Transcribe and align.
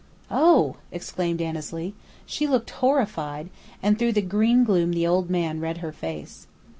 "Oh!" 0.31 0.77
exclaimed 0.91 1.41
Annesley. 1.43 1.93
She 2.25 2.47
looked 2.47 2.71
horrified; 2.71 3.51
and 3.83 3.99
through 3.99 4.13
the 4.13 4.23
green 4.23 4.63
gloom 4.63 4.93
the 4.93 5.05
old 5.05 5.29
man 5.29 5.59
read 5.59 5.77
her 5.77 5.91
face. 5.91 6.47